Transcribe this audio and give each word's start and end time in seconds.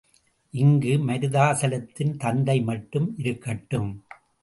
இங்கு 0.53 0.93
மருதாசலத்தின் 0.97 2.17
தந்தை 2.17 2.61
மட்டும் 2.61 3.13
இருக்கட்டும். 3.17 3.91